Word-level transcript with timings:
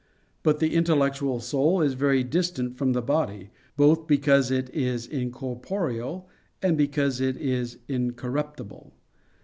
But 0.41 0.57
the 0.57 0.73
intellectual 0.73 1.39
soul 1.39 1.83
is 1.83 1.93
very 1.93 2.23
distant 2.23 2.75
from 2.75 2.93
the 2.93 3.03
body, 3.03 3.51
both 3.77 4.07
because 4.07 4.49
it 4.49 4.67
is 4.71 5.05
incorporeal, 5.05 6.27
and 6.59 6.75
because 6.75 7.21
it 7.21 7.37
is 7.37 7.77
incorruptible. 7.87 8.93